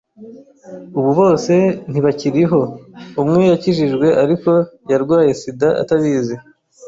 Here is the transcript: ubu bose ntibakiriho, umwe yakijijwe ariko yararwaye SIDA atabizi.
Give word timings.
ubu 0.97 1.11
bose 1.19 1.53
ntibakiriho, 1.89 2.59
umwe 3.21 3.43
yakijijwe 3.51 4.07
ariko 4.23 4.49
yararwaye 4.89 5.31
SIDA 5.39 5.69
atabizi. 5.81 6.35